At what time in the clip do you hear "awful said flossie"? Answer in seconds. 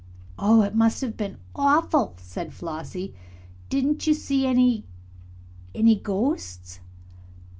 1.55-3.13